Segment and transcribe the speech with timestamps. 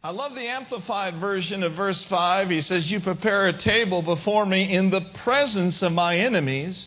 [0.00, 2.50] I love the amplified version of verse 5.
[2.50, 6.86] He says, You prepare a table before me in the presence of my enemies.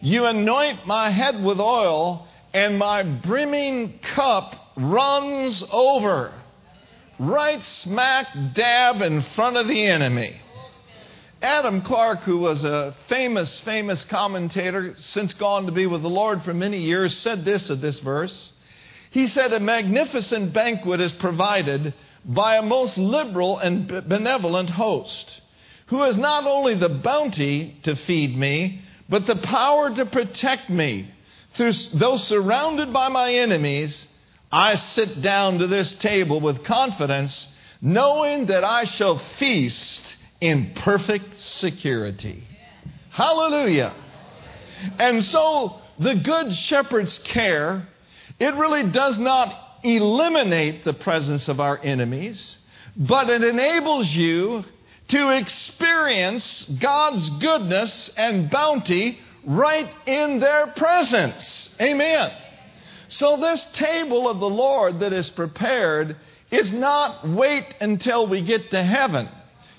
[0.00, 6.32] You anoint my head with oil, and my brimming cup runs over.
[7.18, 10.40] Right smack dab in front of the enemy.
[11.42, 16.44] Adam Clarke, who was a famous, famous commentator, since gone to be with the Lord
[16.44, 18.52] for many years, said this of this verse.
[19.10, 21.94] He said, A magnificent banquet is provided
[22.24, 25.40] by a most liberal and benevolent host,
[25.86, 31.10] who has not only the bounty to feed me, but the power to protect me.
[31.54, 34.06] Through, though surrounded by my enemies,
[34.50, 37.48] I sit down to this table with confidence,
[37.80, 40.04] knowing that I shall feast
[40.40, 42.44] in perfect security.
[43.10, 43.94] Hallelujah.
[44.98, 47.86] And so the good shepherd's care,
[48.38, 52.58] it really does not eliminate the presence of our enemies,
[52.96, 54.64] but it enables you
[55.08, 61.70] to experience God's goodness and bounty right in their presence.
[61.80, 62.32] Amen.
[63.08, 66.16] So, this table of the Lord that is prepared
[66.50, 69.28] is not wait until we get to heaven.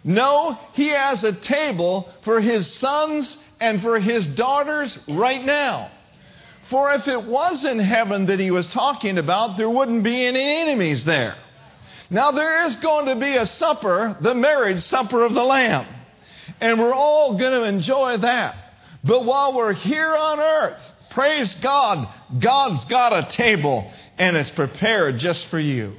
[0.03, 5.89] No, He has a table for His sons and for His daughters right now.
[6.69, 10.61] For if it was in heaven that he was talking about, there wouldn't be any
[10.61, 11.35] enemies there.
[12.09, 15.85] Now, there is going to be a supper, the marriage supper of the Lamb.
[16.61, 18.55] And we're all going to enjoy that.
[19.03, 20.79] But while we're here on earth,
[21.11, 22.07] praise God,
[22.39, 25.93] God's got a table and it's prepared just for you.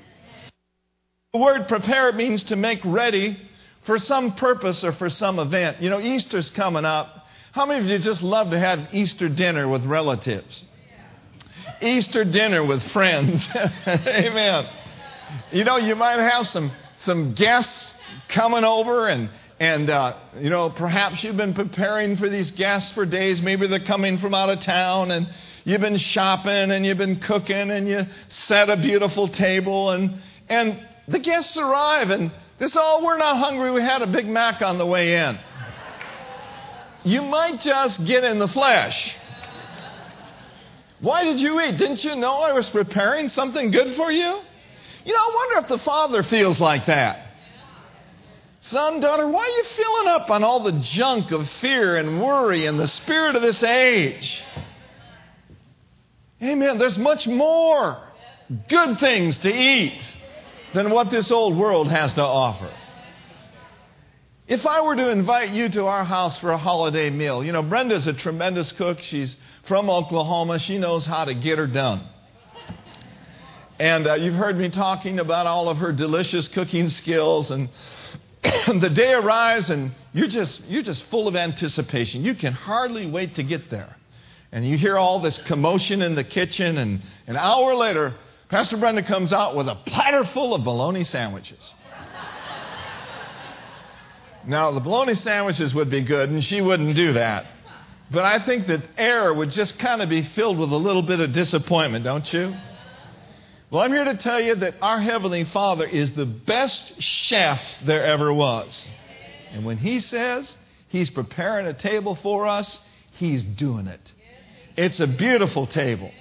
[1.33, 3.39] The word prepare means to make ready
[3.84, 5.83] for some purpose or for some event.
[5.83, 7.26] You know, Easter's coming up.
[7.57, 10.62] How many of you just love to have Easter dinner with relatives?
[11.81, 13.48] Easter dinner with friends.
[13.87, 14.67] Amen.
[15.53, 17.95] You know, you might have some, some guests
[18.29, 23.07] coming over and, and uh, you know, perhaps you've been preparing for these guests for
[23.07, 23.41] days.
[23.41, 25.27] Maybe they're coming from out of town and
[25.64, 30.20] you've been shopping and you've been cooking and you set a beautiful table and,
[30.51, 33.70] and the guests arrive and this, oh, we're not hungry.
[33.70, 35.39] We had a Big Mac on the way in
[37.06, 39.14] you might just get in the flesh.
[41.00, 41.78] Why did you eat?
[41.78, 44.40] Didn't you know I was preparing something good for you?
[45.05, 47.28] You know, I wonder if the father feels like that.
[48.61, 52.67] Son, daughter, why are you filling up on all the junk of fear and worry
[52.67, 54.42] and the spirit of this age?
[56.42, 56.78] Amen.
[56.78, 58.02] There's much more
[58.68, 60.02] good things to eat
[60.74, 62.73] than what this old world has to offer.
[64.48, 67.62] If I were to invite you to our house for a holiday meal, you know,
[67.62, 69.01] Brenda's a tremendous cook.
[69.01, 69.36] She's
[69.67, 70.61] from Oklahoma.
[70.61, 72.07] She knows how to get her done.
[73.80, 77.51] And uh, you've heard me talking about all of her delicious cooking skills.
[77.51, 77.70] And
[78.42, 82.24] the day arrives, and you're just, you're just full of anticipation.
[82.24, 83.96] You can hardly wait to get there.
[84.52, 86.79] And you hear all this commotion in the kitchen.
[86.79, 88.14] And an hour later,
[88.48, 91.58] Pastor Brenda comes out with a platter full of bologna sandwiches.
[94.46, 97.46] Now, the bologna sandwiches would be good, and she wouldn't do that.
[98.11, 101.18] But I think that air would just kind of be filled with a little bit
[101.18, 102.55] of disappointment, don't you?
[103.70, 108.05] Well, I'm here to tell you that our Heavenly Father is the best chef there
[108.05, 108.86] ever was.
[109.51, 110.55] And when He says
[110.89, 112.79] He's preparing a table for us,
[113.12, 114.01] He's doing it.
[114.77, 116.12] It's a beautiful table.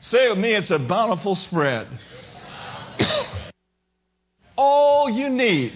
[0.00, 1.86] Say with me, it's a bountiful spread.
[4.56, 5.74] All you need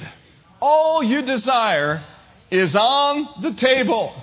[0.60, 2.04] all you desire
[2.50, 4.14] is on the table.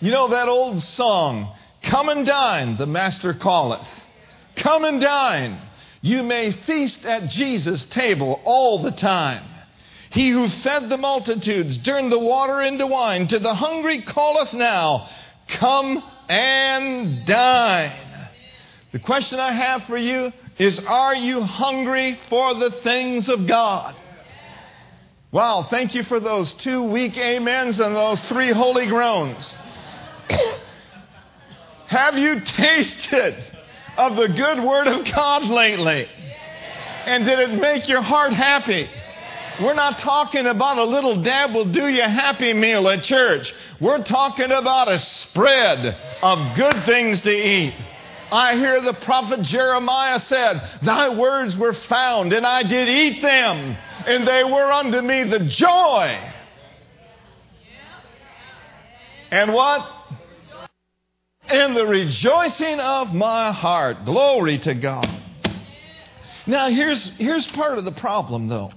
[0.00, 3.86] You know that old song, Come and dine, the Master calleth.
[4.56, 5.60] Come and dine.
[6.02, 9.44] You may feast at Jesus' table all the time.
[10.10, 13.28] He who fed the multitudes turned the water into wine.
[13.28, 15.08] To the hungry calleth now,
[15.48, 18.28] Come and dine.
[18.92, 23.94] The question I have for you is Are you hungry for the things of God?
[25.32, 29.54] Wow, thank you for those two weak amens and those three holy groans.
[31.86, 33.36] Have you tasted
[33.96, 36.08] of the good word of God lately?
[37.06, 38.90] And did it make your heart happy?
[39.60, 43.54] We're not talking about a little dab will do you happy meal at church.
[43.80, 47.74] We're talking about a spread of good things to eat.
[48.32, 53.76] I hear the prophet Jeremiah said, Thy words were found, and I did eat them,
[54.06, 56.18] and they were unto me the joy.
[59.30, 59.88] And what?
[61.46, 64.04] And the rejoicing of my heart.
[64.04, 65.08] Glory to God.
[66.46, 68.72] Now, here's, here's part of the problem, though.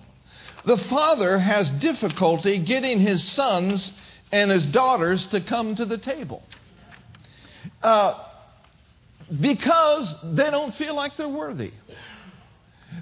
[0.66, 3.92] the father has difficulty getting his sons
[4.32, 6.44] and his daughters to come to the table.
[7.82, 8.24] Uh,
[9.42, 11.72] because they don't feel like they're worthy.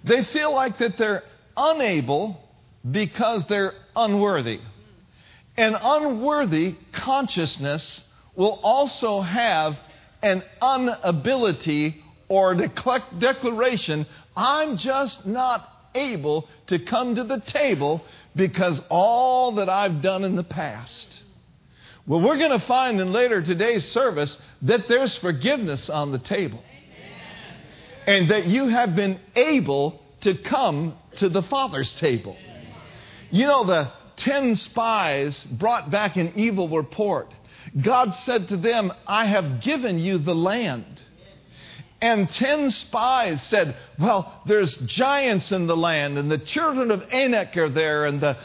[0.04, 1.24] They feel like that they're
[1.56, 2.38] unable
[2.90, 4.60] because they're unworthy.
[5.58, 8.04] An unworthy consciousness
[8.36, 9.78] will also have
[10.22, 14.06] an unability or declaration
[14.36, 18.02] I'm just not able to come to the table
[18.36, 21.22] because all that I've done in the past.
[22.08, 26.64] Well, we're going to find in later today's service that there's forgiveness on the table.
[28.08, 32.38] And that you have been able to come to the Father's table.
[33.30, 37.34] You know, the ten spies brought back an evil report.
[37.80, 41.02] God said to them, I have given you the land.
[42.02, 47.56] And ten spies said, Well, there's giants in the land, and the children of Anak
[47.58, 48.38] are there, and the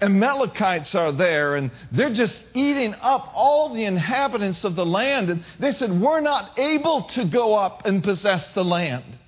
[0.00, 5.28] Amalekites are there, and they're just eating up all the inhabitants of the land.
[5.28, 9.18] And they said, We're not able to go up and possess the land.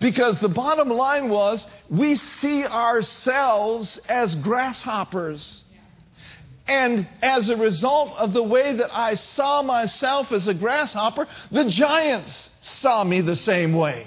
[0.00, 5.62] Because the bottom line was, we see ourselves as grasshoppers.
[6.68, 11.64] And as a result of the way that I saw myself as a grasshopper, the
[11.64, 14.06] giants saw me the same way.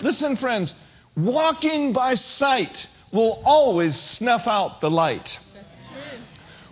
[0.00, 0.74] Listen, friends,
[1.16, 5.38] walking by sight will always snuff out the light.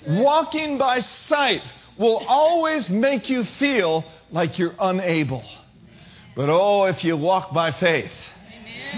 [0.06, 1.62] Walking by sight
[1.98, 5.44] will always make you feel like you're unable.
[6.36, 8.12] But oh, if you walk by faith,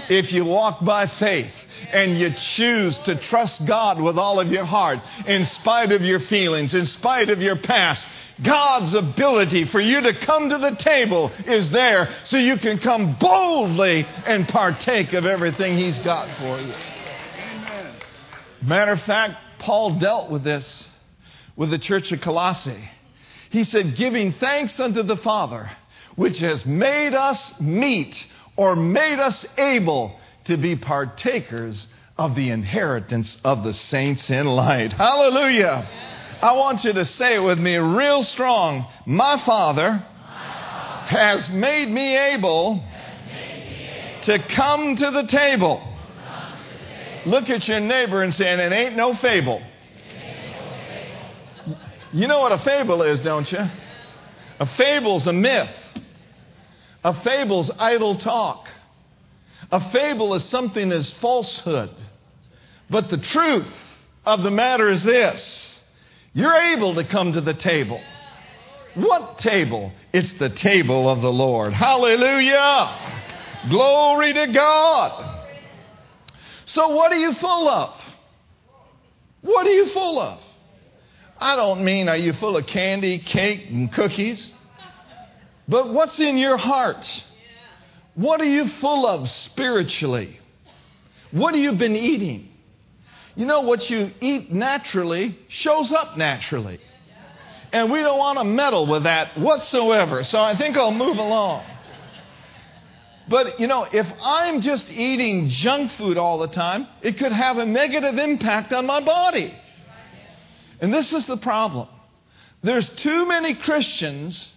[0.09, 1.53] if you walk by faith,
[1.91, 6.19] and you choose to trust God with all of your heart, in spite of your
[6.19, 8.05] feelings, in spite of your past,
[8.43, 13.17] God's ability for you to come to the table is there so you can come
[13.19, 16.73] boldly and partake of everything He's got for you.
[18.61, 20.85] Matter of fact, Paul dealt with this
[21.55, 22.89] with the church of Colossae.
[23.49, 25.69] He said, giving thanks unto the Father,
[26.15, 28.25] which has made us meet
[28.59, 34.91] or made us able to be partakers of the inheritance of the saints in light.
[34.91, 35.87] Hallelujah.
[36.41, 38.85] I want you to say it with me real strong.
[39.05, 42.83] My Father has made me able
[44.23, 45.81] to come to the table.
[47.25, 49.61] Look at your neighbor and say, and it ain't no fable.
[52.11, 53.65] You know what a fable is, don't you?
[54.59, 55.69] A fable's a myth.
[57.03, 58.67] A fable's idle talk.
[59.71, 61.91] A fable is something as falsehood.
[62.89, 63.71] But the truth
[64.25, 65.79] of the matter is this
[66.33, 68.01] you're able to come to the table.
[68.95, 69.91] What table?
[70.13, 71.73] It's the table of the Lord.
[71.73, 73.17] Hallelujah!
[73.69, 75.45] Glory to God.
[76.65, 77.93] So, what are you full of?
[79.41, 80.39] What are you full of?
[81.39, 84.53] I don't mean are you full of candy, cake, and cookies,
[85.69, 87.05] but what's in your heart?
[88.15, 90.39] What are you full of spiritually?
[91.31, 92.49] What have you been eating?
[93.35, 96.79] You know, what you eat naturally shows up naturally.
[97.71, 100.23] And we don't want to meddle with that whatsoever.
[100.23, 101.63] So I think I'll move along.
[103.29, 107.59] But, you know, if I'm just eating junk food all the time, it could have
[107.59, 109.53] a negative impact on my body.
[110.81, 111.87] And this is the problem.
[112.63, 114.51] There's too many Christians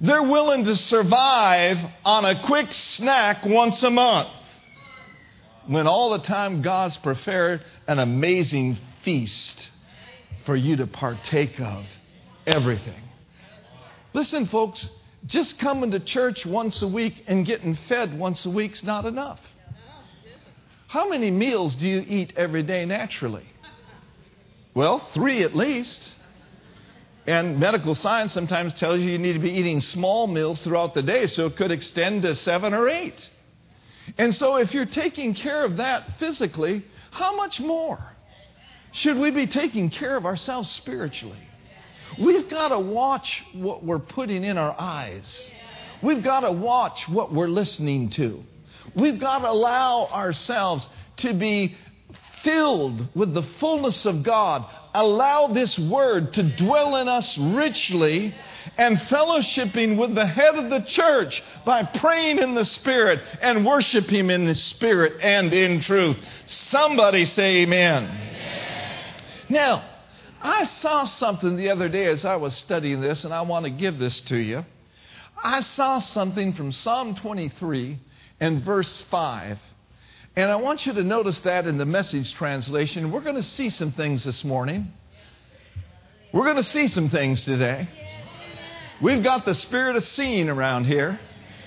[0.00, 4.28] they're willing to survive on a quick snack once a month.
[5.66, 9.70] When all the time God's prepared an amazing feast
[10.46, 11.84] for you to partake of
[12.46, 13.02] everything.
[14.12, 14.88] Listen, folks,
[15.26, 19.40] just coming to church once a week and getting fed once a week's not enough.
[20.88, 23.46] How many meals do you eat every day naturally?
[24.74, 26.08] Well, three at least.
[27.30, 31.02] And medical science sometimes tells you you need to be eating small meals throughout the
[31.04, 33.30] day, so it could extend to seven or eight.
[34.18, 38.00] And so, if you're taking care of that physically, how much more
[38.90, 41.38] should we be taking care of ourselves spiritually?
[42.18, 45.52] We've got to watch what we're putting in our eyes.
[46.02, 48.42] We've got to watch what we're listening to.
[48.96, 51.76] We've got to allow ourselves to be
[52.42, 54.66] filled with the fullness of God.
[54.94, 58.34] Allow this word to dwell in us richly
[58.76, 64.10] and fellowshipping with the head of the church by praying in the Spirit and worship
[64.10, 66.16] Him in the Spirit and in truth.
[66.46, 68.04] Somebody say amen.
[68.04, 69.04] amen.
[69.48, 69.84] Now,
[70.42, 73.70] I saw something the other day as I was studying this, and I want to
[73.70, 74.64] give this to you.
[75.42, 77.98] I saw something from Psalm 23
[78.40, 79.58] and verse 5.
[80.36, 83.10] And I want you to notice that in the message translation.
[83.10, 84.92] We're going to see some things this morning.
[86.32, 87.88] We're going to see some things today.
[89.02, 91.18] We've got the spirit of seeing around here.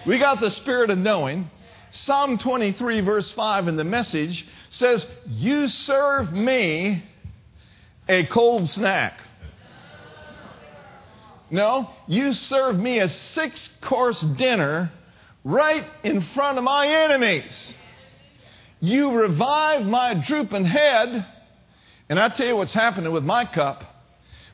[0.07, 1.49] We got the spirit of knowing.
[1.91, 7.03] Psalm 23, verse 5 in the message says, You serve me
[8.07, 9.19] a cold snack.
[11.51, 14.91] No, you serve me a six course dinner
[15.43, 17.75] right in front of my enemies.
[18.83, 21.25] You revive my drooping head.
[22.09, 23.81] And I tell you what's happening with my cup.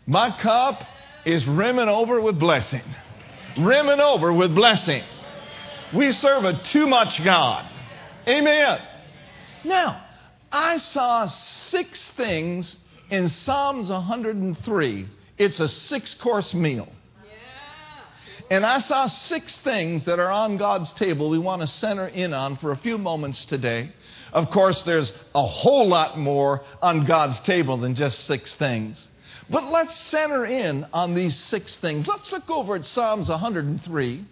[0.06, 0.84] My cup
[1.26, 2.84] is rimming over with blessing.
[3.58, 5.02] Rimming over with blessing.
[5.96, 7.68] We serve a too much God.
[8.28, 8.80] Amen.
[9.66, 10.06] Now,
[10.52, 12.78] I saw six things
[13.10, 15.08] in Psalms 103.
[15.40, 16.88] It's a six course meal.
[18.52, 22.32] And I saw six things that are on God's table we want to center in
[22.34, 23.92] on for a few moments today.
[24.34, 29.08] Of course, there's a whole lot more on God's table than just six things.
[29.50, 32.08] But let's center in on these six things.
[32.08, 34.26] Let's look over at Psalms 103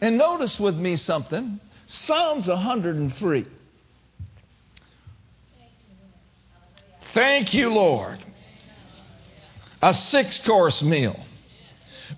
[0.00, 1.60] and notice with me something.
[1.86, 3.46] Psalms 103.
[7.14, 8.18] Thank you, Lord.
[9.82, 11.18] A six course meal.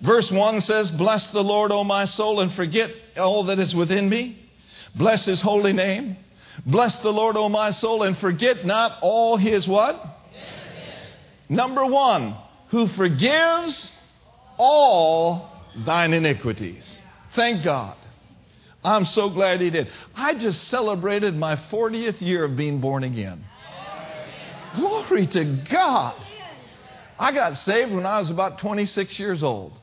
[0.01, 4.07] Verse 1 says, Bless the Lord, O my soul, and forget all that is within
[4.07, 4.37] me.
[4.95, 6.17] Bless his holy name.
[6.65, 10.01] Bless the Lord, O my soul, and forget not all his what?
[11.47, 12.35] Number one,
[12.69, 13.91] who forgives
[14.57, 15.49] all
[15.85, 16.97] thine iniquities.
[17.35, 17.95] Thank God.
[18.83, 19.89] I'm so glad he did.
[20.15, 23.43] I just celebrated my 40th year of being born again.
[24.75, 26.15] Glory to God.
[27.17, 29.73] I got saved when I was about 26 years old,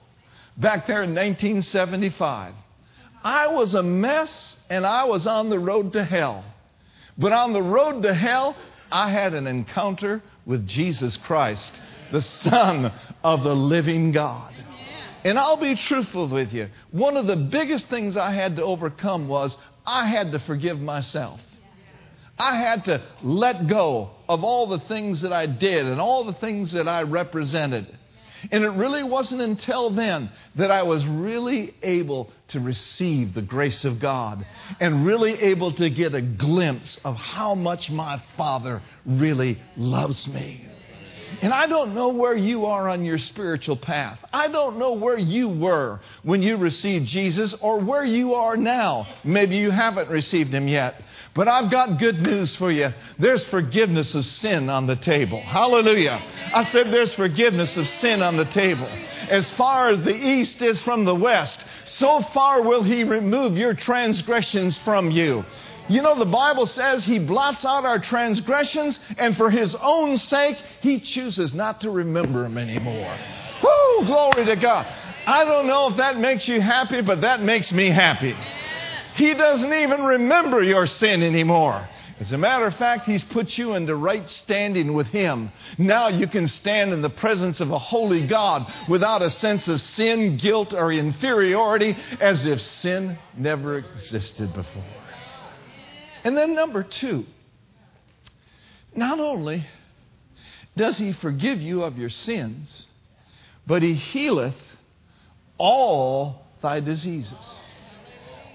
[0.57, 2.55] back there in 1975.
[3.23, 6.45] I was a mess and I was on the road to hell.
[7.19, 8.57] But on the road to hell,
[8.91, 11.73] I had an encounter with Jesus Christ,
[12.13, 12.93] the Son
[13.25, 14.53] of the living God.
[15.25, 16.69] And I'll be truthful with you.
[16.93, 21.41] One of the biggest things I had to overcome was I had to forgive myself.
[22.39, 26.35] I had to let go of all the things that I did and all the
[26.35, 27.87] things that I represented.
[28.51, 33.85] And it really wasn't until then that I was really able to receive the grace
[33.85, 34.47] of God
[34.81, 40.67] and really able to get a glimpse of how much my Father really loves me.
[41.43, 44.19] And I don't know where you are on your spiritual path.
[44.33, 49.07] I don't know where you were when you received Jesus or where you are now.
[49.25, 51.03] Maybe you haven't received Him yet.
[51.35, 52.93] But I've got good news for you.
[53.19, 55.41] There's forgiveness of sin on the table.
[55.41, 56.23] Hallelujah.
[56.55, 58.89] I said there's forgiveness of sin on the table.
[59.29, 63.75] As far as the east is from the west, so far will He remove your
[63.75, 65.45] transgressions from you.
[65.89, 70.57] You know, the Bible says He blots out our transgressions, and for His own sake,
[70.81, 73.19] He chooses not to remember them anymore.
[73.63, 74.07] Woo!
[74.07, 74.87] Glory to God.
[75.27, 78.37] I don't know if that makes you happy, but that makes me happy.
[79.15, 81.89] He doesn't even remember your sin anymore.
[82.19, 85.53] As a matter of fact, He's put you into right standing with Him.
[85.79, 89.81] Now you can stand in the presence of a holy God without a sense of
[89.81, 94.83] sin, guilt, or inferiority as if sin never existed before.
[96.27, 97.25] And then, number two,
[98.97, 99.65] not only
[100.77, 102.89] does he forgive you of your sins,
[103.65, 104.57] but he healeth
[105.57, 107.61] all thy diseases.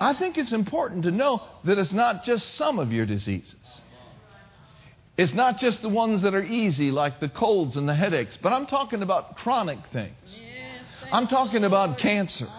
[0.01, 3.81] I think it's important to know that it's not just some of your diseases.
[5.15, 8.51] It's not just the ones that are easy, like the colds and the headaches, but
[8.51, 10.41] I'm talking about chronic things.
[11.09, 12.49] I'm talking about cancer.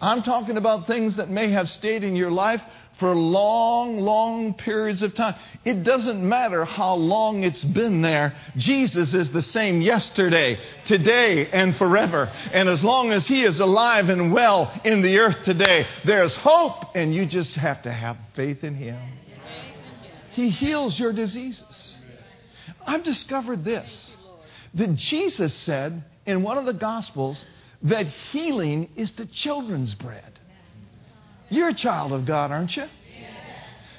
[0.00, 2.62] I'm talking about things that may have stayed in your life
[3.00, 5.34] for long, long periods of time.
[5.64, 8.34] It doesn't matter how long it's been there.
[8.56, 12.30] Jesus is the same yesterday, today, and forever.
[12.52, 16.94] And as long as He is alive and well in the earth today, there's hope,
[16.94, 19.00] and you just have to have faith in Him.
[20.32, 21.94] He heals your diseases.
[22.86, 24.12] I've discovered this
[24.74, 27.44] that Jesus said in one of the Gospels
[27.82, 30.39] that healing is the children's bread.
[31.50, 32.84] You're a child of God, aren't you?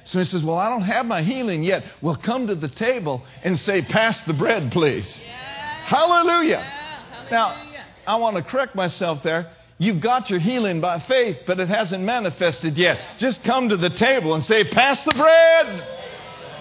[0.03, 1.84] So he says, Well, I don't have my healing yet.
[2.01, 5.22] Well, come to the table and say, Pass the bread, please.
[5.24, 5.86] Yeah.
[5.86, 6.50] Hallelujah.
[6.50, 7.27] Yeah.
[7.27, 7.29] Hallelujah.
[7.31, 9.51] Now, I want to correct myself there.
[9.77, 13.00] You've got your healing by faith, but it hasn't manifested yet.
[13.17, 15.88] Just come to the table and say, Pass the bread.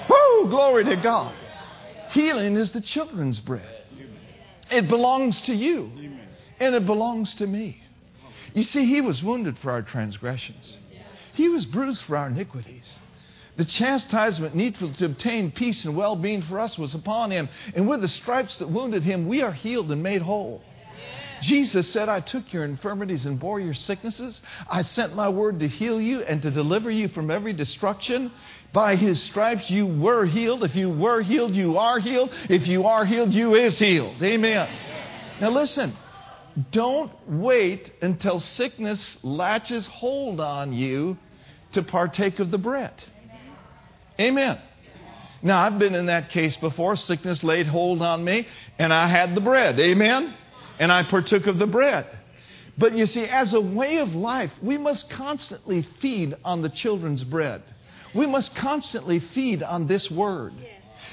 [0.09, 0.49] Woo!
[0.49, 1.35] Glory to God.
[2.11, 3.85] Healing is the children's bread.
[4.71, 5.91] It belongs to you,
[6.61, 7.80] and it belongs to me.
[8.55, 10.77] You see, He was wounded for our transgressions,
[11.35, 12.99] He was bruised for our iniquities.
[13.57, 17.49] The chastisement needful to obtain peace and well being for us was upon him.
[17.75, 20.63] And with the stripes that wounded him, we are healed and made whole.
[21.43, 24.41] Jesus said, I took your infirmities and bore your sicknesses.
[24.69, 28.31] I sent my word to heal you and to deliver you from every destruction.
[28.73, 30.65] By his stripes you were healed.
[30.65, 32.31] If you were healed, you are healed.
[32.49, 34.23] If you are healed, you is healed.
[34.23, 34.69] Amen.
[35.41, 35.95] Now listen,
[36.71, 41.17] don't wait until sickness latches hold on you
[41.73, 42.93] to partake of the bread.
[44.19, 44.61] Amen.
[45.43, 46.97] Now, I've been in that case before.
[46.97, 48.47] Sickness laid hold on me,
[48.79, 49.81] and I had the bread.
[49.81, 50.35] Amen.
[50.79, 52.07] And I partook of the bread.
[52.77, 57.25] But you see, as a way of life, we must constantly feed on the children's
[57.25, 57.63] bread.
[58.15, 60.53] We must constantly feed on this word.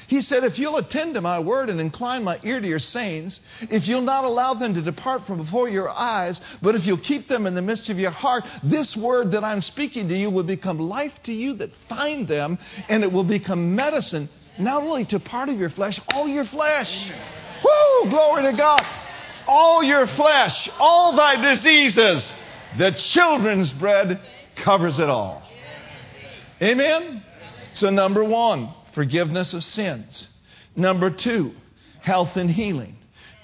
[0.08, 3.40] He said, If you'll attend to my word and incline my ear to your sayings,
[3.70, 7.28] if you'll not allow them to depart from before your eyes, but if you'll keep
[7.28, 10.44] them in the midst of your heart, this word that I'm speaking to you will
[10.44, 15.20] become life to you that find them, and it will become medicine, not only to
[15.20, 17.12] part of your flesh, all your flesh.
[17.64, 18.10] Woo!
[18.10, 18.86] Glory to God.
[19.48, 22.32] All your flesh, all thy diseases.
[22.78, 24.22] The children's bread
[24.58, 25.42] covers it all.
[26.62, 27.24] Amen?
[27.74, 30.28] So, number one, forgiveness of sins.
[30.76, 31.54] Number two,
[32.02, 32.96] health and healing.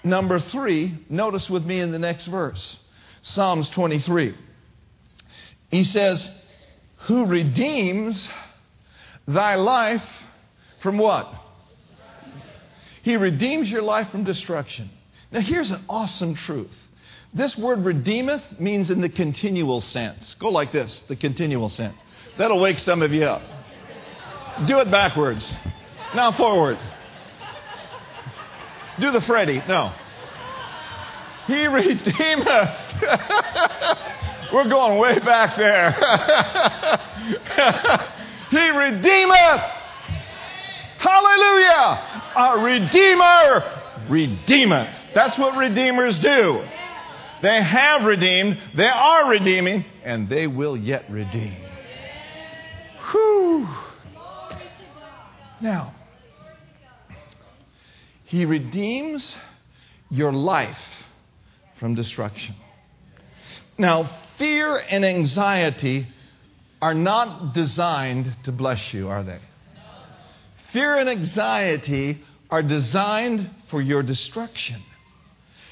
[0.03, 2.75] Number three, notice with me in the next verse
[3.22, 4.36] Psalms 23.
[5.69, 6.27] He says,
[7.05, 8.27] Who redeems
[9.27, 10.03] thy life
[10.81, 11.31] from what?
[13.03, 14.89] He redeems your life from destruction.
[15.31, 16.75] Now, here's an awesome truth.
[17.31, 20.36] This word redeemeth means in the continual sense.
[20.39, 21.98] Go like this the continual sense.
[22.39, 23.43] That'll wake some of you up.
[24.67, 25.45] Do it backwards.
[26.15, 26.77] Now forward.
[29.00, 29.62] Do the Freddy.
[29.67, 29.93] No.
[31.48, 32.69] He redeemeth.
[34.53, 35.91] We're going way back there.
[38.51, 39.62] he redeemeth.
[41.00, 42.22] Hallelujah.
[42.36, 43.63] A redeemer
[44.10, 44.89] redeemeth.
[45.15, 46.63] That's what redeemers do.
[47.42, 51.55] They have redeemed, they are redeeming, and they will yet redeem.
[53.11, 53.68] Whew.
[55.64, 55.94] Now,
[58.26, 59.34] He redeems
[60.10, 60.78] your life
[61.80, 62.56] from destruction.
[63.78, 66.08] Now, fear and anxiety
[66.82, 69.40] are not designed to bless you, are they?
[70.74, 74.84] Fear and anxiety are designed for your destruction.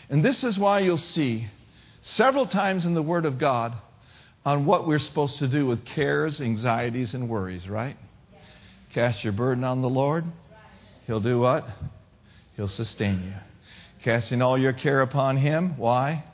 [0.09, 1.47] And this is why you'll see
[2.01, 3.73] several times in the Word of God
[4.45, 7.97] on what we're supposed to do with cares, anxieties, and worries, right?
[8.93, 10.25] Cast your burden on the Lord.
[11.07, 11.65] He'll do what?
[12.55, 13.33] He'll sustain you.
[14.03, 15.77] Casting all your care upon Him.
[15.77, 16.25] Why?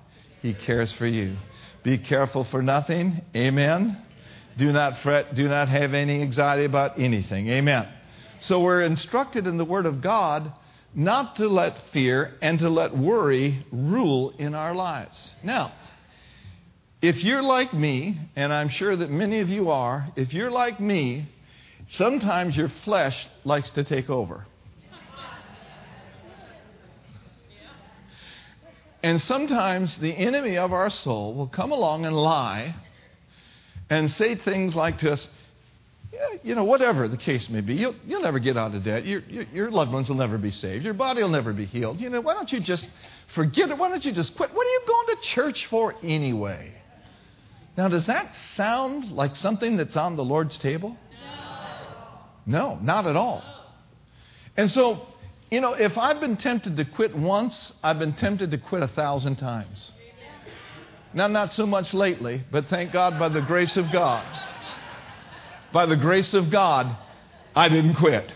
[0.41, 1.35] He cares for you.
[1.83, 3.21] Be careful for nothing.
[3.35, 3.97] Amen.
[4.57, 5.35] Do not fret.
[5.35, 7.47] Do not have any anxiety about anything.
[7.49, 7.87] Amen.
[8.39, 10.51] So we're instructed in the Word of God
[10.95, 15.31] not to let fear and to let worry rule in our lives.
[15.43, 15.73] Now,
[17.01, 20.79] if you're like me, and I'm sure that many of you are, if you're like
[20.79, 21.27] me,
[21.91, 24.45] Sometimes your flesh likes to take over.
[29.03, 32.75] And sometimes the enemy of our soul will come along and lie
[33.89, 35.27] and say things like to us,
[36.11, 39.05] yeah, you know, whatever the case may be, you'll, you'll never get out of debt.
[39.05, 40.83] Your, your, your, loved ones will never be saved.
[40.83, 41.99] Your body will never be healed.
[41.99, 42.89] You know, why don't you just
[43.35, 43.77] forget it?
[43.77, 44.53] Why don't you just quit?
[44.53, 46.73] What are you going to church for anyway?
[47.77, 50.97] Now, does that sound like something that's on the Lord's table?
[52.47, 53.43] No, not at all.
[54.55, 55.05] And so,
[55.51, 58.87] you know, if I've been tempted to quit once, I've been tempted to quit a
[58.87, 59.91] thousand times.
[61.13, 64.25] Now, not so much lately, but thank God by the grace of God.
[65.73, 66.97] By the grace of God,
[67.55, 68.31] I didn't quit.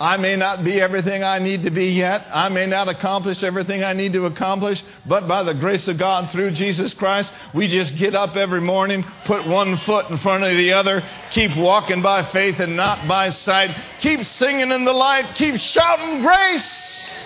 [0.00, 2.26] I may not be everything I need to be yet.
[2.32, 6.30] I may not accomplish everything I need to accomplish, but by the grace of God
[6.30, 10.56] through Jesus Christ, we just get up every morning, put one foot in front of
[10.56, 15.34] the other, keep walking by faith and not by sight, keep singing in the light,
[15.36, 17.24] keep shouting grace,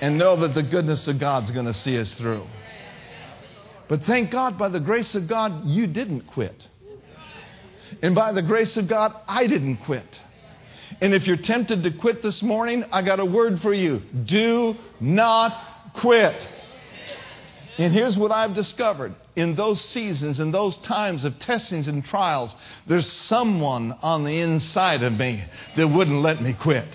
[0.00, 2.46] and know that the goodness of God's going to see us through.
[3.88, 6.54] But thank God, by the grace of God, you didn't quit.
[8.02, 10.06] And by the grace of God, I didn't quit.
[11.00, 14.02] And if you're tempted to quit this morning, I got a word for you.
[14.24, 16.36] Do not quit.
[17.78, 22.54] And here's what I've discovered in those seasons, in those times of testings and trials,
[22.86, 25.42] there's someone on the inside of me
[25.76, 26.88] that wouldn't let me quit.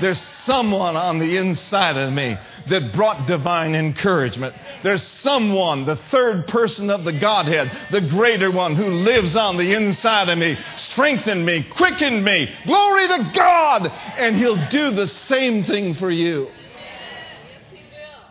[0.00, 2.36] There's someone on the inside of me
[2.68, 4.54] that brought divine encouragement.
[4.82, 9.74] There's someone, the third person of the Godhead, the greater one who lives on the
[9.74, 12.48] inside of me, strengthened me, quickened me.
[12.66, 13.86] Glory to God!
[13.86, 16.48] And He'll do the same thing for you.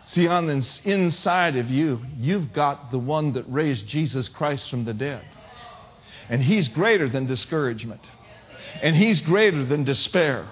[0.04, 4.86] See, on the inside of you, you've got the one that raised Jesus Christ from
[4.86, 5.22] the dead.
[6.30, 8.00] And He's greater than discouragement.
[8.82, 10.48] And He's greater than despair.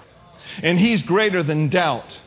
[0.61, 2.19] And He's greater than doubt.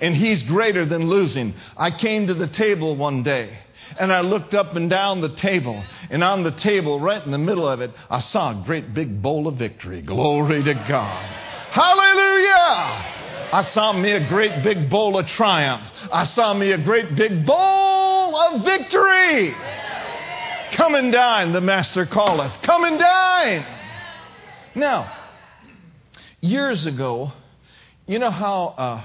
[0.00, 1.54] And He's greater than losing.
[1.76, 3.58] I came to the table one day
[3.98, 5.82] and I looked up and down the table.
[6.10, 9.22] And on the table, right in the middle of it, I saw a great big
[9.22, 10.02] bowl of victory.
[10.02, 11.26] Glory to God.
[11.70, 13.18] Hallelujah!
[13.52, 15.86] I saw me a great big bowl of triumph.
[16.10, 19.54] I saw me a great big bowl of victory.
[20.72, 22.52] Come and dine, the Master calleth.
[22.62, 23.66] Come and dine.
[24.74, 25.12] Now,
[26.40, 27.32] years ago,
[28.06, 29.04] you know how uh,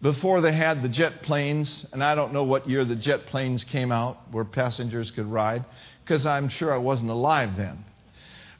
[0.00, 3.64] before they had the jet planes, and I don't know what year the jet planes
[3.64, 5.64] came out where passengers could ride,
[6.02, 7.84] because I'm sure I wasn't alive then.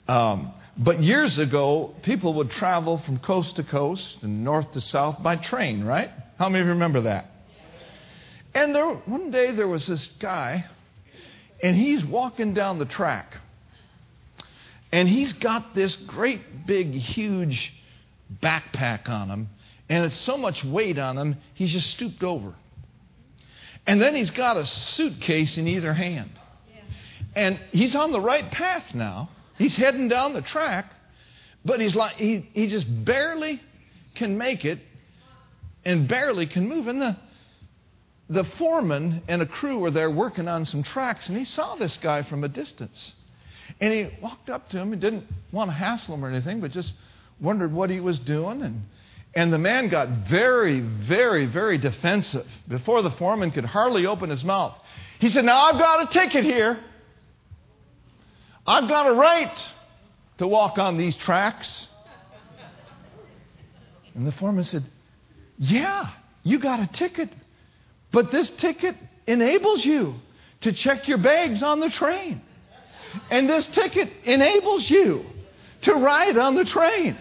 [0.08, 5.22] Um, but years ago, people would travel from coast to coast and north to south
[5.22, 6.10] by train, right?
[6.38, 7.26] How many of you remember that?
[8.54, 10.66] And there, one day there was this guy,
[11.62, 13.36] and he's walking down the track.
[14.92, 17.72] And he's got this great, big, huge
[18.42, 19.48] backpack on him,
[19.88, 22.54] and it's so much weight on him, he's just stooped over.
[23.86, 26.30] And then he's got a suitcase in either hand.
[27.34, 29.30] And he's on the right path now.
[29.56, 30.92] He's heading down the track,
[31.64, 33.60] but he's like he, he just barely
[34.14, 34.78] can make it
[35.84, 36.88] and barely can move.
[36.88, 37.16] And the
[38.30, 41.98] the foreman and a crew were there working on some tracks, and he saw this
[41.98, 43.12] guy from a distance.
[43.80, 46.70] And he walked up to him and didn't want to hassle him or anything, but
[46.70, 46.92] just
[47.40, 48.62] wondered what he was doing.
[48.62, 48.82] And,
[49.34, 54.44] and the man got very, very, very defensive before the foreman could hardly open his
[54.44, 54.74] mouth.
[55.18, 56.78] He said, Now I've got a ticket here.
[58.66, 59.56] I've got a right
[60.38, 61.86] to walk on these tracks.
[64.14, 64.84] And the foreman said,
[65.58, 66.10] Yeah,
[66.42, 67.30] you got a ticket,
[68.12, 70.14] but this ticket enables you
[70.62, 72.42] to check your bags on the train.
[73.30, 75.24] And this ticket enables you
[75.82, 77.16] to ride on the train.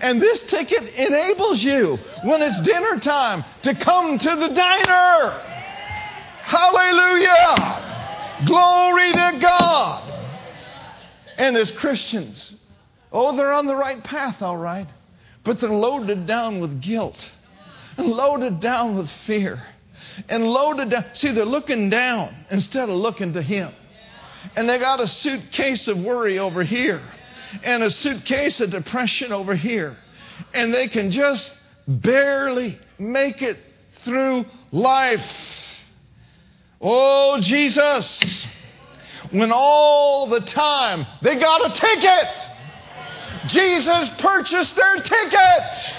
[0.00, 5.30] And this ticket enables you, when it's dinner time, to come to the diner.
[6.42, 7.88] Hallelujah!
[8.46, 10.06] Glory to God.
[11.36, 12.52] And as Christians,
[13.12, 14.86] oh, they're on the right path, all right,
[15.44, 17.18] but they're loaded down with guilt
[17.96, 19.60] and loaded down with fear
[20.28, 21.06] and loaded down.
[21.14, 23.72] See, they're looking down instead of looking to Him.
[24.56, 27.02] And they got a suitcase of worry over here
[27.62, 29.96] and a suitcase of depression over here.
[30.54, 31.52] And they can just
[31.86, 33.58] barely make it
[34.04, 35.24] through life.
[36.80, 38.46] Oh, Jesus.
[39.30, 42.28] When all the time they got a ticket.
[43.48, 45.94] Jesus purchased their ticket.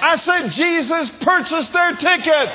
[0.00, 2.48] I said, Jesus purchased their ticket.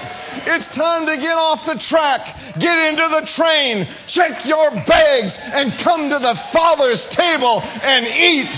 [0.45, 5.73] It's time to get off the track, get into the train, check your bags, and
[5.79, 8.49] come to the Father's table and eat,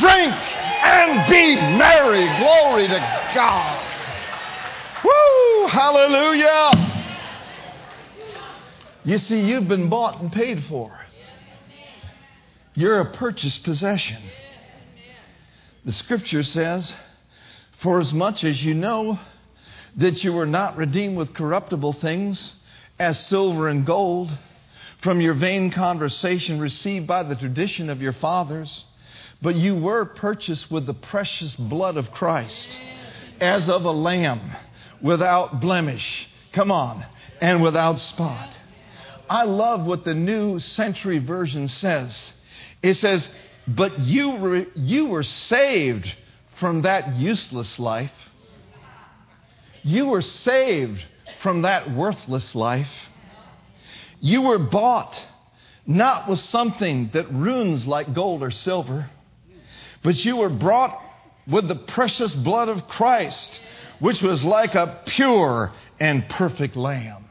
[0.00, 2.24] drink, and be merry.
[2.38, 3.86] Glory to God.
[5.04, 5.66] Woo!
[5.68, 6.70] Hallelujah.
[9.04, 10.92] You see, you've been bought and paid for.
[12.74, 14.22] You're a purchased possession.
[15.84, 16.94] The scripture says,
[17.80, 19.18] For as much as you know
[19.96, 22.52] that you were not redeemed with corruptible things,
[22.98, 24.30] as silver and gold,
[25.00, 28.84] from your vain conversation received by the tradition of your fathers,
[29.40, 32.68] but you were purchased with the precious blood of Christ,
[33.40, 34.42] as of a lamb,
[35.00, 36.28] without blemish.
[36.52, 37.06] Come on,
[37.40, 38.50] and without spot.
[39.30, 42.32] I love what the New Century Version says.
[42.82, 43.26] It says,
[43.66, 46.14] But you were, you were saved
[46.60, 48.12] from that useless life
[49.82, 51.04] you were saved
[51.42, 52.90] from that worthless life.
[54.20, 55.24] You were bought
[55.86, 59.08] not with something that ruins like gold or silver,
[60.02, 61.00] but you were brought
[61.48, 63.60] with the precious blood of Christ,
[63.98, 67.24] which was like a pure and perfect lamb.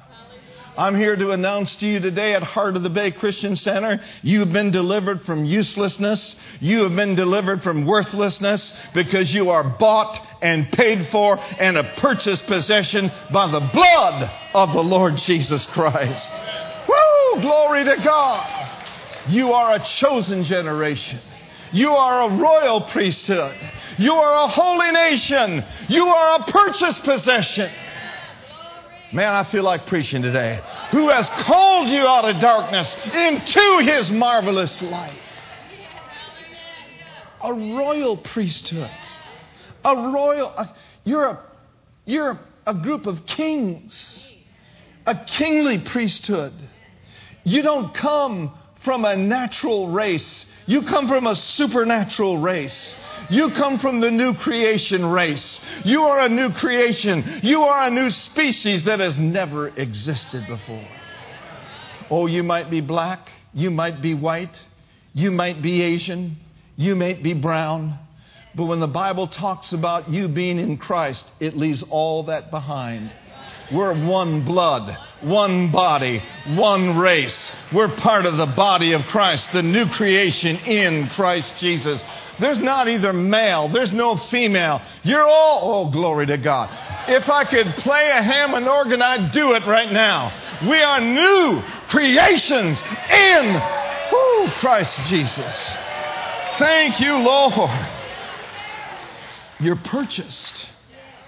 [0.79, 4.53] I'm here to announce to you today at Heart of the Bay Christian Center, you've
[4.53, 6.37] been delivered from uselessness.
[6.61, 11.83] You have been delivered from worthlessness because you are bought and paid for and a
[11.97, 16.31] purchased possession by the blood of the Lord Jesus Christ.
[16.87, 17.41] Woo!
[17.41, 18.85] Glory to God.
[19.27, 21.19] You are a chosen generation.
[21.73, 23.57] You are a royal priesthood.
[23.97, 25.61] You are a holy nation.
[25.89, 27.69] You are a purchased possession.
[29.12, 30.62] Man, I feel like preaching today.
[30.91, 35.19] Who has called you out of darkness into his marvelous light?
[37.43, 38.91] A royal priesthood.
[39.84, 40.67] A royal, uh,
[41.06, 41.39] you're a,
[42.06, 44.28] you're a group of kings.
[45.08, 46.54] A kingly priesthood.
[47.43, 48.52] You don't come
[48.83, 50.45] from a natural race.
[50.65, 52.95] You come from a supernatural race.
[53.29, 55.59] You come from the new creation race.
[55.83, 57.41] You are a new creation.
[57.43, 60.87] You are a new species that has never existed before.
[62.09, 63.29] Oh, you might be black.
[63.53, 64.57] You might be white.
[65.13, 66.37] You might be Asian.
[66.75, 67.97] You might be brown.
[68.55, 73.11] But when the Bible talks about you being in Christ, it leaves all that behind.
[73.71, 77.51] We're one blood, one body, one race.
[77.71, 82.03] We're part of the body of Christ, the new creation in Christ Jesus.
[82.39, 84.82] There's not either male, there's no female.
[85.03, 86.69] You're all, oh, glory to God.
[87.10, 90.32] If I could play a Hammond organ, I'd do it right now.
[90.67, 93.62] We are new creations in
[94.12, 95.71] whoo, Christ Jesus.
[96.58, 97.69] Thank you, Lord.
[99.60, 100.67] You're purchased,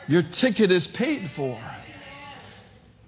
[0.08, 1.60] your ticket is paid for.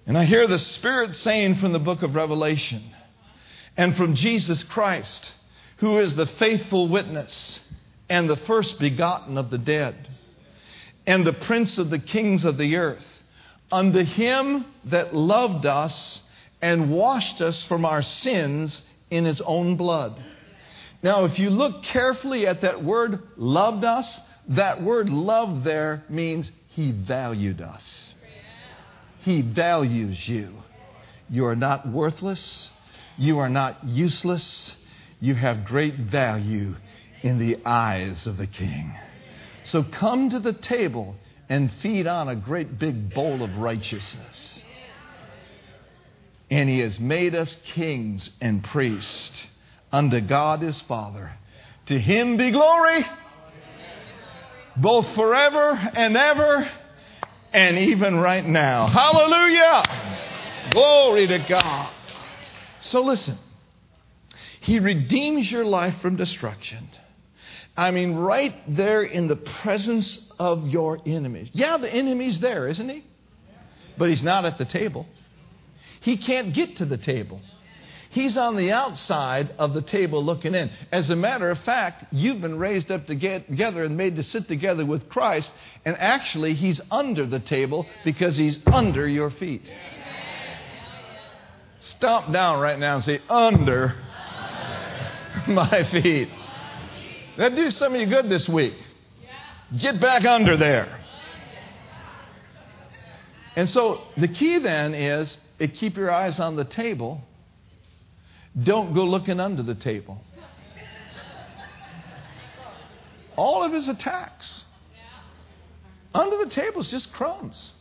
[0.05, 2.83] And I hear the Spirit saying from the book of Revelation
[3.77, 5.31] and from Jesus Christ,
[5.77, 7.59] who is the faithful witness
[8.09, 9.95] and the first begotten of the dead,
[11.07, 13.03] and the prince of the kings of the earth,
[13.71, 16.21] unto him that loved us
[16.61, 20.21] and washed us from our sins in his own blood.
[21.01, 26.51] Now, if you look carefully at that word, loved us, that word love there means
[26.69, 28.12] he valued us.
[29.23, 30.53] He values you.
[31.29, 32.69] You are not worthless.
[33.17, 34.75] You are not useless.
[35.19, 36.75] You have great value
[37.21, 38.93] in the eyes of the king.
[39.63, 41.15] So come to the table
[41.47, 44.61] and feed on a great big bowl of righteousness.
[46.51, 49.43] And he has made us kings and priests
[49.91, 51.31] unto God his Father.
[51.87, 53.05] To him be glory,
[54.75, 56.69] both forever and ever,
[57.53, 58.87] and even right now.
[58.87, 60.71] Hallelujah!
[60.71, 61.93] Glory to God.
[62.81, 63.37] So listen,
[64.61, 66.89] he redeems your life from destruction.
[67.75, 71.49] I mean, right there in the presence of your enemies.
[71.53, 73.03] Yeah, the enemy's there, isn't he?
[73.97, 75.07] But he's not at the table.
[76.01, 77.41] He can't get to the table.
[78.13, 80.69] He's on the outside of the table looking in.
[80.91, 84.85] As a matter of fact, you've been raised up together and made to sit together
[84.85, 85.51] with Christ,
[85.83, 89.63] and actually, He's under the table because He's under your feet.
[91.79, 93.95] Stomp down right now and say, Under
[95.47, 96.29] my feet.
[97.35, 98.75] That'd do some of you good this week.
[99.75, 100.99] Get back under there.
[103.55, 107.21] And so the key then is to keep your eyes on the table.
[108.61, 110.21] Don't go looking under the table.
[113.35, 114.63] All of his attacks
[116.13, 117.73] under the table is just crumbs.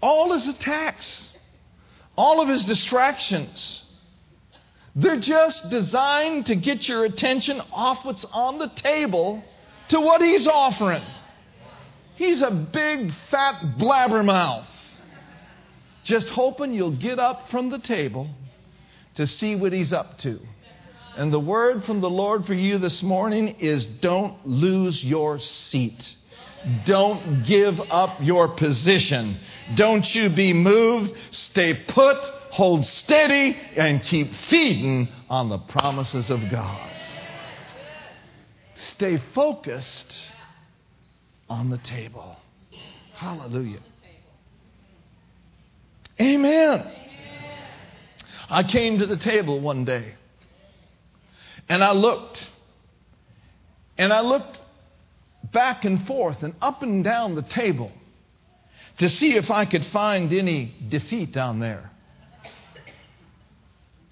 [0.00, 1.30] All his attacks,
[2.16, 3.82] all of his distractions,
[4.96, 9.42] they're just designed to get your attention off what's on the table
[9.88, 11.02] to what he's offering.
[12.16, 14.66] He's a big, fat blabbermouth.
[16.04, 18.28] Just hoping you'll get up from the table
[19.16, 20.40] to see what he's up to.
[21.16, 26.16] And the word from the Lord for you this morning is don't lose your seat.
[26.86, 29.38] Don't give up your position.
[29.76, 31.12] Don't you be moved.
[31.30, 32.18] Stay put
[32.54, 36.88] hold steady, and keep feeding on the promises of God.
[38.76, 40.22] Stay focused
[41.48, 42.36] on the table.
[43.14, 43.80] Hallelujah.
[46.20, 46.92] Amen.
[48.48, 50.14] I came to the table one day
[51.68, 52.38] and I looked
[53.96, 54.58] and I looked
[55.52, 57.92] back and forth and up and down the table
[58.98, 61.90] to see if I could find any defeat down there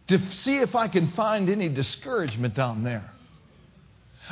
[0.09, 3.09] to see if I can find any discouragement down there.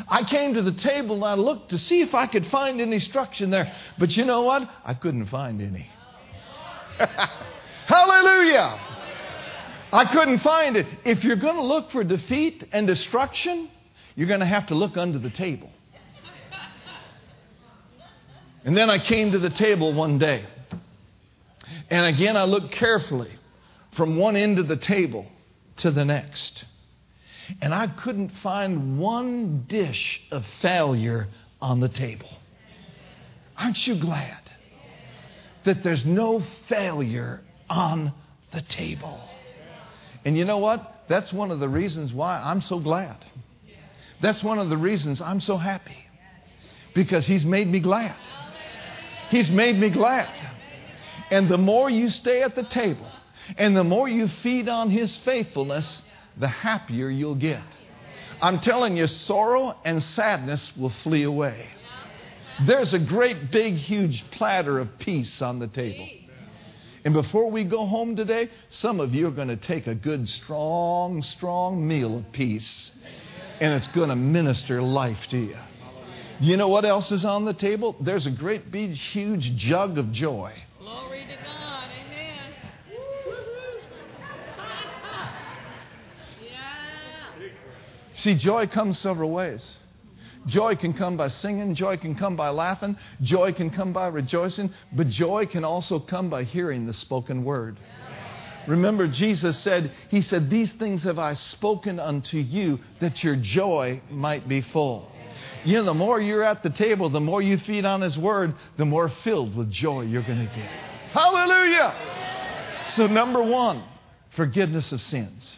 [0.08, 2.96] I came to the table and I looked to see if I could find any
[2.96, 3.72] instruction there.
[3.98, 4.68] But you know what?
[4.84, 5.88] I couldn't find any.
[7.86, 8.78] Hallelujah!
[9.92, 10.86] I couldn't find it.
[11.04, 13.68] If you're going to look for defeat and destruction,
[14.14, 15.70] you're going to have to look under the table.
[18.64, 20.44] And then I came to the table one day.
[21.88, 23.30] And again, I looked carefully
[23.96, 25.26] from one end of the table
[25.78, 26.64] to the next.
[27.60, 31.26] And I couldn't find one dish of failure
[31.60, 32.28] on the table.
[33.56, 34.38] Aren't you glad
[35.64, 38.12] that there's no failure on
[38.52, 39.20] the table?
[40.24, 41.04] And you know what?
[41.08, 43.16] That's one of the reasons why I'm so glad.
[44.20, 45.96] That's one of the reasons I'm so happy.
[46.94, 48.16] Because He's made me glad.
[49.30, 50.28] He's made me glad.
[51.30, 53.06] And the more you stay at the table
[53.56, 56.02] and the more you feed on His faithfulness,
[56.36, 57.62] the happier you'll get.
[58.42, 61.66] I'm telling you, sorrow and sadness will flee away.
[62.66, 66.06] There's a great, big, huge platter of peace on the table.
[67.04, 70.28] And before we go home today, some of you are going to take a good,
[70.28, 72.92] strong, strong meal of peace.
[73.60, 75.56] And it's going to minister life to you.
[76.40, 77.96] You know what else is on the table?
[78.00, 80.54] There's a great, big, huge jug of joy.
[80.78, 81.90] Glory to God.
[82.06, 82.54] Amen.
[86.42, 87.48] yeah.
[88.14, 89.76] See, joy comes several ways.
[90.46, 94.72] Joy can come by singing, joy can come by laughing, joy can come by rejoicing,
[94.92, 97.78] but joy can also come by hearing the spoken word.
[98.66, 104.00] Remember, Jesus said, He said, These things have I spoken unto you that your joy
[104.10, 105.10] might be full.
[105.64, 108.54] You know, the more you're at the table, the more you feed on His word,
[108.76, 110.70] the more filled with joy you're going to get.
[111.12, 112.86] Hallelujah!
[112.90, 113.84] So, number one,
[114.36, 115.56] forgiveness of sins.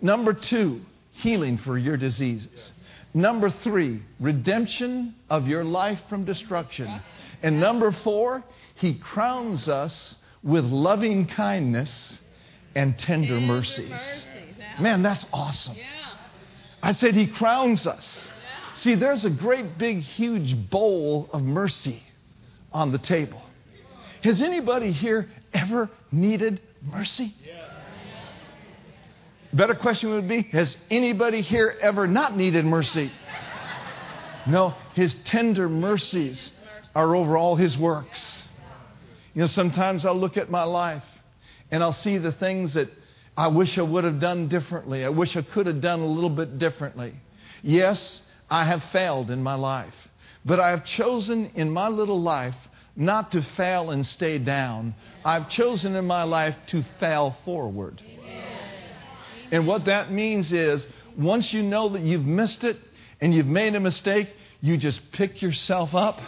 [0.00, 0.82] Number two,
[1.12, 2.72] healing for your diseases.
[3.14, 7.02] Number three, redemption of your life from destruction.
[7.42, 8.42] And number four,
[8.76, 12.18] he crowns us with loving kindness
[12.74, 14.24] and tender mercies.
[14.80, 15.76] Man, that's awesome.
[16.82, 18.26] I said he crowns us.
[18.74, 22.02] See, there's a great, big, huge bowl of mercy
[22.72, 23.42] on the table.
[24.22, 27.34] Has anybody here ever needed mercy?
[29.52, 33.12] Better question would be Has anybody here ever not needed mercy?
[34.46, 36.50] No, his tender mercies
[36.94, 38.42] are over all his works.
[39.34, 41.04] You know, sometimes I'll look at my life
[41.70, 42.88] and I'll see the things that
[43.36, 45.04] I wish I would have done differently.
[45.04, 47.14] I wish I could have done a little bit differently.
[47.62, 49.94] Yes, I have failed in my life,
[50.44, 52.56] but I have chosen in my little life
[52.94, 54.94] not to fail and stay down.
[55.24, 58.02] I've chosen in my life to fail forward.
[59.52, 60.86] And what that means is
[61.16, 62.78] once you know that you've missed it
[63.20, 64.30] and you've made a mistake,
[64.62, 66.18] you just pick yourself up.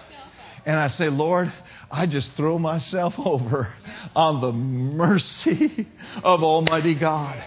[0.66, 1.52] And I say, Lord,
[1.90, 3.72] I just throw myself over
[4.14, 5.88] on the mercy
[6.22, 7.42] of Almighty God.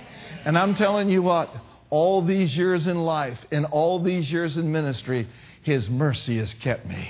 [0.46, 1.54] And I'm telling you what,
[1.90, 5.28] all these years in life and all these years in ministry,
[5.62, 7.10] His mercy has kept me.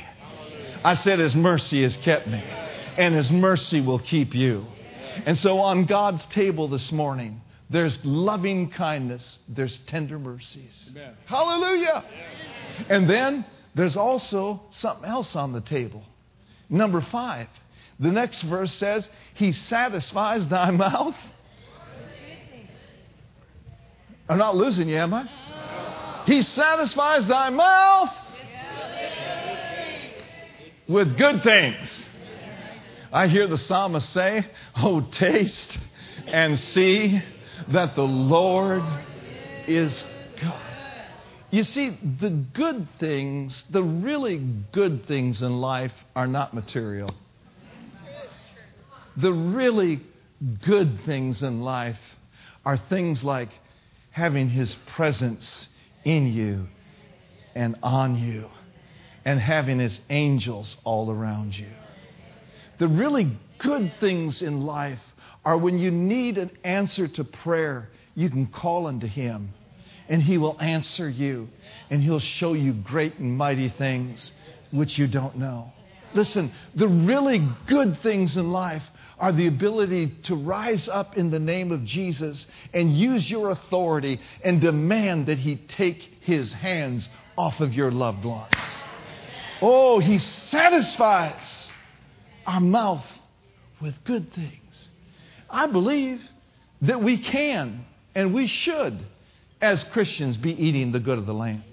[0.84, 2.44] I said, His mercy has kept me.
[2.98, 4.66] And His mercy will keep you.
[5.26, 10.90] And so on God's table this morning, there's loving kindness, there's tender mercies.
[10.92, 11.14] Amen.
[11.26, 12.04] Hallelujah.
[12.90, 16.04] And then there's also something else on the table.
[16.70, 17.48] Number five,
[18.00, 21.16] the next verse says, He satisfies thy mouth.
[24.30, 26.24] I'm not losing you, am I?
[26.26, 28.10] He satisfies thy mouth
[30.88, 32.06] with good things.
[33.12, 35.78] I hear the psalmist say, Oh, taste
[36.28, 37.22] and see
[37.70, 38.84] that the Lord
[39.68, 40.06] is
[40.42, 40.62] God.
[41.50, 44.38] You see, the good things, the really
[44.72, 47.14] good things in life are not material.
[49.16, 50.02] The really
[50.66, 52.00] good things in life
[52.66, 53.50] are things like
[54.12, 55.68] having His presence
[56.04, 56.68] in you
[57.56, 58.50] and on you
[59.26, 61.70] and having His angels all around you.
[62.78, 65.00] The really good things in life
[65.48, 69.54] are when you need an answer to prayer, you can call unto Him
[70.10, 71.48] and He will answer you
[71.90, 74.34] and He'll show you great and mighty things
[74.72, 75.72] which you don't know.
[76.14, 78.84] Listen, the really good things in life
[79.18, 84.20] are the ability to rise up in the name of Jesus and use your authority
[84.44, 87.08] and demand that He take His hands
[87.38, 88.54] off of your loved ones.
[89.62, 91.72] Oh, He satisfies
[92.46, 93.06] our mouth
[93.82, 94.67] with good things.
[95.50, 96.22] I believe
[96.82, 98.98] that we can and we should,
[99.62, 101.64] as Christians, be eating the good of the land.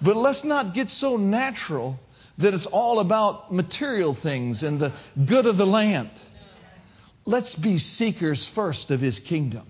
[0.00, 1.98] But let's not get so natural
[2.38, 4.92] that it's all about material things and the
[5.26, 6.10] good of the land.
[7.24, 9.66] Let's be seekers first of His kingdom.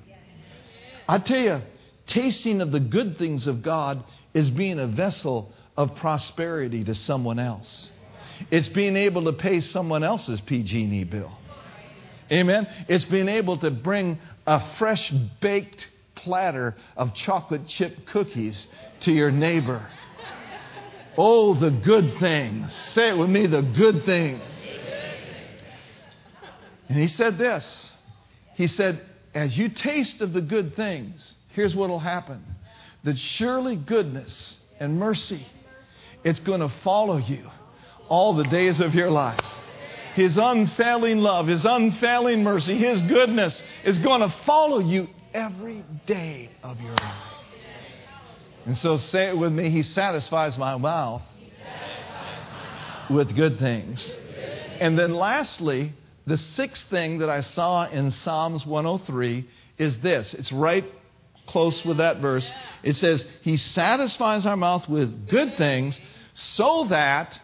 [1.09, 1.63] I tell you,
[2.07, 7.39] tasting of the good things of God is being a vessel of prosperity to someone
[7.39, 7.91] else.
[8.51, 11.33] It's being able to pay someone else's PG&E bill.
[12.31, 12.69] Amen.
[12.89, 15.11] It's being able to bring a fresh
[15.41, 18.67] baked platter of chocolate chip cookies
[19.01, 19.87] to your neighbor.
[21.17, 22.73] Oh, the good things.
[22.93, 24.41] Say it with me the good things.
[26.89, 27.91] And he said this
[28.55, 29.01] He said,
[29.35, 32.45] As you taste of the good things, here's what will happen
[33.05, 35.45] that surely goodness and mercy,
[36.23, 37.51] it's going to follow you
[38.09, 39.41] all the days of your life.
[40.15, 46.51] His unfailing love, His unfailing mercy, His goodness is going to follow you every day
[46.63, 47.33] of your life.
[48.67, 51.23] And so say it with me He satisfies my mouth
[53.11, 54.15] with good things.
[54.81, 55.93] And then lastly,
[56.27, 59.49] the sixth thing that I saw in Psalms 103
[59.79, 60.85] is this it's right
[61.47, 62.51] close with that verse.
[62.83, 65.99] It says, He satisfies our mouth with good things
[66.35, 67.39] so that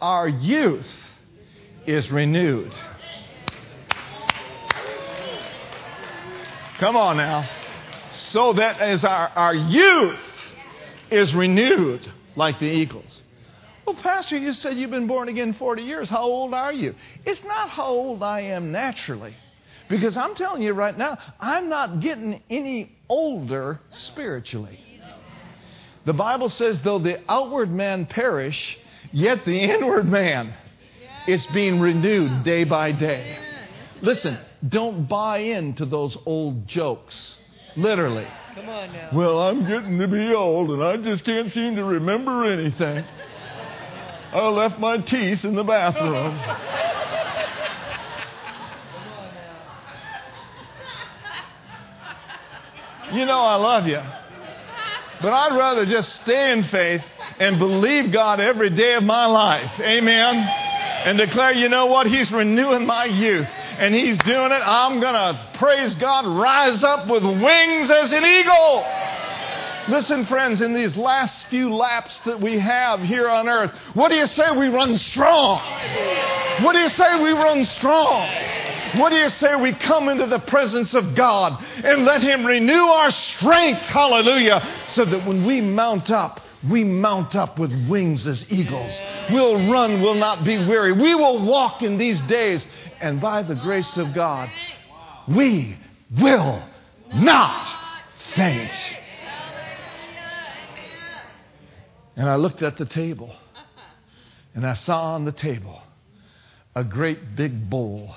[0.00, 0.86] our youth
[1.86, 2.72] is renewed.
[6.78, 7.48] Come on now.
[8.10, 10.18] So that as our, our youth
[11.10, 13.22] is renewed like the eagles.
[13.86, 16.08] Well, Pastor, you said you've been born again 40 years.
[16.08, 16.94] How old are you?
[17.24, 19.34] It's not how old I am naturally.
[19.88, 24.78] Because I'm telling you right now, I'm not getting any older spiritually.
[26.04, 28.78] The Bible says, though the outward man perish,
[29.12, 30.54] yet the inward man,
[31.26, 33.38] it's being renewed day by day.
[34.00, 37.36] Listen, don't buy into those old jokes.
[37.76, 38.26] Literally.
[38.54, 39.10] Come on now.
[39.12, 43.04] Well, I'm getting to be old and I just can't seem to remember anything.
[44.32, 46.38] I left my teeth in the bathroom.
[53.12, 54.00] You know I love you.
[55.20, 57.02] But I'd rather just stay in faith
[57.38, 59.78] and believe God every day of my life.
[59.80, 60.61] Amen.
[61.04, 62.06] And declare, you know what?
[62.06, 63.48] He's renewing my youth.
[63.48, 64.62] And He's doing it.
[64.62, 68.86] I'm going to, praise God, rise up with wings as an eagle.
[69.88, 74.16] Listen, friends, in these last few laps that we have here on earth, what do
[74.16, 75.58] you say we run strong?
[76.62, 78.28] What do you say we run strong?
[78.96, 82.84] What do you say we come into the presence of God and let Him renew
[82.84, 83.80] our strength?
[83.82, 84.84] Hallelujah.
[84.88, 88.98] So that when we mount up, we mount up with wings as eagles.
[89.30, 90.92] We'll run, we'll not be weary.
[90.92, 92.64] We will walk in these days,
[93.00, 94.48] and by the grace of God,
[95.28, 95.76] we
[96.20, 96.62] will
[97.14, 97.76] not
[98.34, 98.72] faint.
[102.14, 103.34] And I looked at the table,
[104.54, 105.80] and I saw on the table
[106.74, 108.14] a great big bowl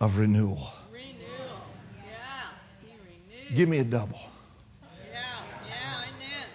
[0.00, 0.70] of renewal.
[0.92, 1.06] Renew.
[2.04, 2.50] Yeah.
[2.84, 3.56] He renewed.
[3.56, 4.20] Give me a double.
[5.10, 5.44] Yeah.
[5.66, 6.04] Yeah.
[6.14, 6.46] Amen.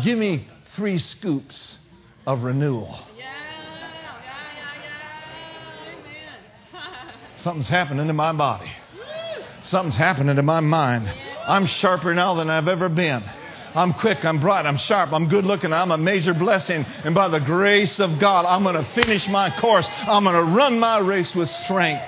[0.00, 1.76] Give me three scoops
[2.26, 2.98] of renewal.
[3.16, 3.24] Yeah.
[3.24, 4.02] Yeah.
[4.82, 5.02] Yeah.
[6.04, 6.72] Yeah.
[6.72, 7.12] Amen.
[7.38, 8.70] Something's happening to my body.
[9.64, 11.08] Something's happening to my mind.
[11.46, 13.22] I'm sharper now than I've ever been.
[13.74, 16.84] I'm quick, I'm bright, I'm sharp, I'm good looking, I'm a major blessing.
[17.04, 19.86] And by the grace of God, I'm going to finish my course.
[19.90, 22.04] I'm going to run my race with strength.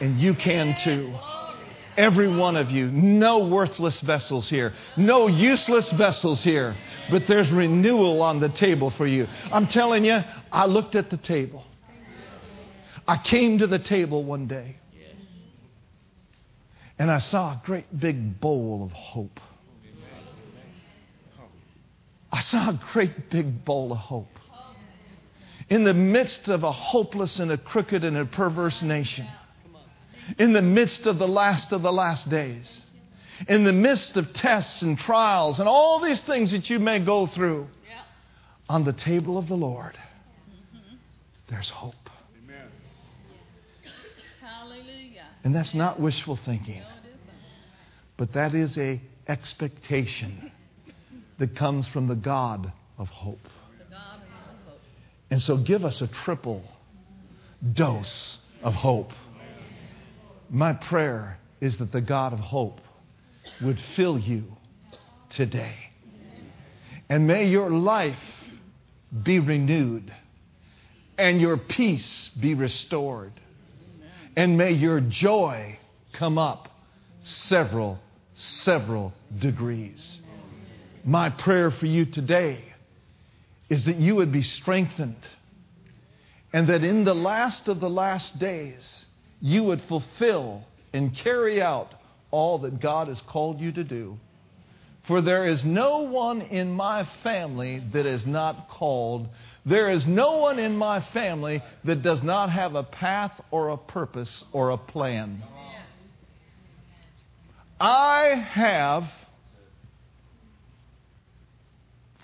[0.00, 1.14] And you can too.
[1.98, 2.92] Every one of you.
[2.92, 4.72] No worthless vessels here.
[4.96, 6.76] No useless vessels here.
[7.10, 9.26] But there's renewal on the table for you.
[9.50, 10.20] I'm telling you,
[10.52, 11.64] I looked at the table.
[13.08, 14.76] I came to the table one day.
[17.00, 19.40] And I saw a great big bowl of hope.
[22.30, 24.38] I saw a great big bowl of hope.
[25.68, 29.26] In the midst of a hopeless and a crooked and a perverse nation,
[30.38, 32.82] in the midst of the last of the last days,
[33.48, 37.26] in the midst of tests and trials and all these things that you may go
[37.26, 38.00] through, Yeah.
[38.68, 39.96] on the table of the Lord,
[41.48, 41.94] there's hope.
[44.40, 45.24] Hallelujah.
[45.44, 47.20] And that's not wishful thinking, No, it isn't.
[48.16, 50.50] but that is a expectation
[51.38, 53.38] that comes from the God of hope.
[53.78, 54.80] The God of my hope.
[55.30, 56.62] And so give us a triple
[57.74, 59.12] dose of hope.
[60.50, 62.80] My prayer is that the God of hope
[63.62, 64.44] would fill you
[65.30, 65.74] today.
[67.08, 68.18] And may your life
[69.22, 70.12] be renewed
[71.16, 73.32] and your peace be restored.
[74.36, 75.78] And may your joy
[76.12, 76.68] come up
[77.20, 77.98] several,
[78.34, 80.18] several degrees.
[81.04, 82.62] My prayer for you today
[83.68, 85.26] is that you would be strengthened
[86.52, 89.04] and that in the last of the last days,
[89.40, 91.94] you would fulfill and carry out
[92.30, 94.18] all that God has called you to do.
[95.06, 99.28] For there is no one in my family that is not called.
[99.64, 103.78] There is no one in my family that does not have a path or a
[103.78, 105.42] purpose or a plan.
[107.80, 109.04] I have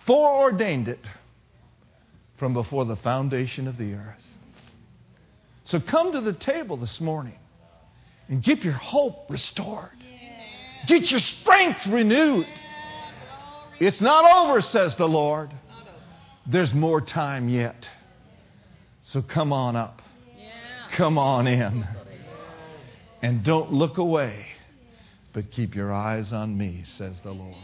[0.06, 1.00] foreordained it
[2.38, 4.23] from before the foundation of the earth.
[5.64, 7.38] So come to the table this morning
[8.28, 9.90] and get your hope restored.
[10.86, 12.46] Get your strength renewed.
[13.80, 15.52] It's not over, says the Lord.
[16.46, 17.88] There's more time yet.
[19.02, 20.02] So come on up.
[20.92, 21.86] Come on in.
[23.22, 24.46] And don't look away,
[25.32, 27.56] but keep your eyes on me, says the Lord.